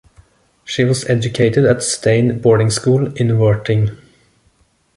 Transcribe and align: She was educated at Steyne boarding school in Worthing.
She 0.63 0.83
was 0.83 1.05
educated 1.07 1.63
at 1.65 1.83
Steyne 1.83 2.39
boarding 2.39 2.71
school 2.71 3.13
in 3.17 3.37
Worthing. 3.37 3.95